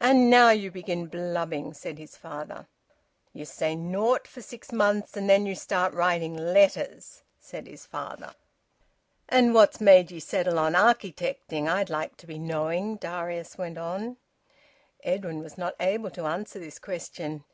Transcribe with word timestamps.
"And 0.00 0.28
now 0.28 0.50
you 0.50 0.72
begin 0.72 1.06
blubbing!" 1.06 1.74
said 1.74 1.96
his 1.96 2.16
father. 2.16 2.66
"You 3.32 3.44
say 3.44 3.76
naught 3.76 4.26
for 4.26 4.42
six 4.42 4.72
months 4.72 5.16
and 5.16 5.30
then 5.30 5.46
you 5.46 5.54
start 5.54 5.94
writing 5.94 6.34
letters!" 6.36 7.22
said 7.38 7.68
his 7.68 7.86
father. 7.86 8.34
"And 9.28 9.54
what's 9.54 9.80
made 9.80 10.10
ye 10.10 10.18
settle 10.18 10.58
on 10.58 10.72
architecting, 10.72 11.68
I'd 11.68 11.88
like 11.88 12.16
to 12.16 12.26
be 12.26 12.36
knowing?" 12.36 12.96
Darius 12.96 13.56
went 13.56 13.78
on. 13.78 14.16
Edwin 15.04 15.38
was 15.38 15.56
not 15.56 15.76
able 15.78 16.10
to 16.10 16.26
answer 16.26 16.58
this 16.58 16.80
question. 16.80 17.44